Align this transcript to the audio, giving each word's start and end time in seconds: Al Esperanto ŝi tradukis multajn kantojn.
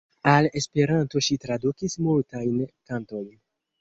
Al 0.29 0.47
Esperanto 0.61 1.21
ŝi 1.27 1.37
tradukis 1.45 1.99
multajn 2.07 2.59
kantojn. 2.93 3.29